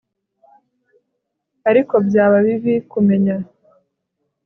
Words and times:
Ariko 1.69 1.93
byaba 2.07 2.37
bibi 2.45 2.75
kumenya 2.91 3.35